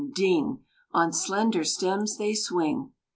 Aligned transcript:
DING! 0.15 0.57
On 0.93 1.13
slender 1.13 1.63
stems 1.63 2.17
they 2.17 2.33
swing. 2.33 2.91